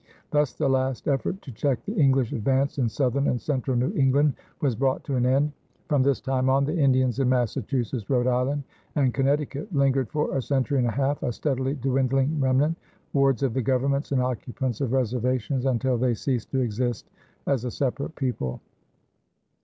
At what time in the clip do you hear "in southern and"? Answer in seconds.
2.79-3.39